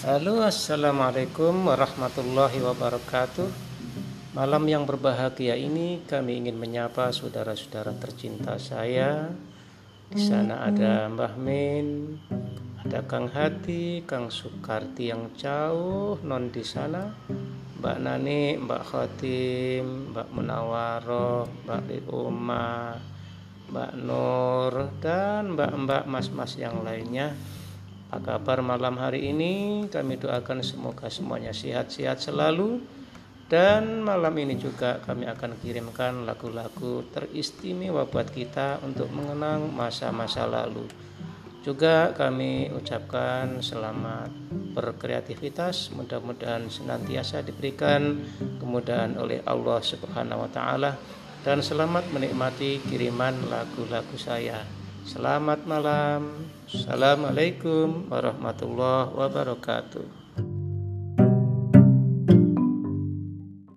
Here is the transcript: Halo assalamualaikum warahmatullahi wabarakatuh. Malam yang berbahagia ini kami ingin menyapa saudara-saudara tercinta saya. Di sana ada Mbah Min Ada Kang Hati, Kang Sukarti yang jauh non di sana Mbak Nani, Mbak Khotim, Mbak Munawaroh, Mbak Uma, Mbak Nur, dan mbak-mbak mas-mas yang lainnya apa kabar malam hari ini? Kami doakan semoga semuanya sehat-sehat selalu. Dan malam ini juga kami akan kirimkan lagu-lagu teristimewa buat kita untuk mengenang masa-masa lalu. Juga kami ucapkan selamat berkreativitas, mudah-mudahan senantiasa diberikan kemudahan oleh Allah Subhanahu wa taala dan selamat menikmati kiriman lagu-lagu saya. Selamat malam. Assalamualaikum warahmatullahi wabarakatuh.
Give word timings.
Halo 0.00 0.40
assalamualaikum 0.40 1.68
warahmatullahi 1.68 2.64
wabarakatuh. 2.64 3.52
Malam 4.32 4.64
yang 4.64 4.88
berbahagia 4.88 5.60
ini 5.60 6.00
kami 6.08 6.40
ingin 6.40 6.56
menyapa 6.56 7.12
saudara-saudara 7.12 7.92
tercinta 8.00 8.56
saya. 8.56 9.28
Di 10.08 10.16
sana 10.24 10.64
ada 10.64 11.04
Mbah 11.04 11.36
Min 11.36 12.16
Ada 12.80 13.04
Kang 13.04 13.28
Hati, 13.28 14.00
Kang 14.08 14.32
Sukarti 14.32 15.12
yang 15.12 15.36
jauh 15.36 16.16
non 16.24 16.48
di 16.48 16.64
sana 16.64 17.12
Mbak 17.84 17.98
Nani, 18.00 18.56
Mbak 18.56 18.82
Khotim, 18.88 20.16
Mbak 20.16 20.28
Munawaroh, 20.32 21.44
Mbak 21.68 22.08
Uma, 22.08 22.96
Mbak 23.68 23.92
Nur, 24.00 24.72
dan 25.04 25.52
mbak-mbak 25.52 26.08
mas-mas 26.08 26.56
yang 26.56 26.80
lainnya 26.80 27.36
apa 28.10 28.42
kabar 28.42 28.58
malam 28.58 28.98
hari 28.98 29.30
ini? 29.30 29.86
Kami 29.86 30.18
doakan 30.18 30.66
semoga 30.66 31.06
semuanya 31.06 31.54
sehat-sehat 31.54 32.18
selalu. 32.18 32.82
Dan 33.46 34.02
malam 34.02 34.34
ini 34.34 34.58
juga 34.58 34.98
kami 34.98 35.30
akan 35.30 35.54
kirimkan 35.62 36.26
lagu-lagu 36.26 37.06
teristimewa 37.14 38.10
buat 38.10 38.34
kita 38.34 38.82
untuk 38.82 39.14
mengenang 39.14 39.70
masa-masa 39.70 40.42
lalu. 40.42 40.90
Juga 41.62 42.10
kami 42.10 42.74
ucapkan 42.74 43.62
selamat 43.62 44.34
berkreativitas, 44.74 45.94
mudah-mudahan 45.94 46.66
senantiasa 46.66 47.46
diberikan 47.46 48.26
kemudahan 48.58 49.14
oleh 49.22 49.38
Allah 49.46 49.78
Subhanahu 49.86 50.46
wa 50.46 50.50
taala 50.50 50.98
dan 51.46 51.62
selamat 51.62 52.10
menikmati 52.10 52.82
kiriman 52.90 53.38
lagu-lagu 53.46 54.18
saya. 54.18 54.79
Selamat 55.00 55.64
malam. 55.64 56.44
Assalamualaikum 56.68 58.12
warahmatullahi 58.12 59.16
wabarakatuh. 59.16 60.29